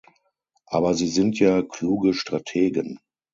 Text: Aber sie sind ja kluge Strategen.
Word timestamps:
Aber 0.65 0.95
sie 0.95 1.05
sind 1.05 1.37
ja 1.37 1.61
kluge 1.61 2.15
Strategen. 2.15 2.97